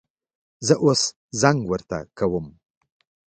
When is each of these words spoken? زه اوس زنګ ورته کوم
زه 0.67 0.73
اوس 0.85 1.01
زنګ 1.41 1.59
ورته 1.69 1.97
کوم 2.17 2.45